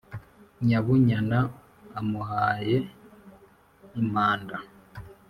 Nyabunyana 0.67 1.39
amuhaye 1.99 2.77
impamba 4.01 4.57